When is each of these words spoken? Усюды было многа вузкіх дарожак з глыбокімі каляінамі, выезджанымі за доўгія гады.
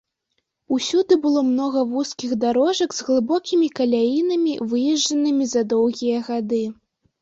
Усюды 0.77 1.17
было 1.25 1.43
многа 1.49 1.83
вузкіх 1.91 2.31
дарожак 2.45 2.89
з 2.97 3.07
глыбокімі 3.11 3.67
каляінамі, 3.83 4.59
выезджанымі 4.75 5.43
за 5.57 5.61
доўгія 5.73 6.17
гады. 6.31 6.69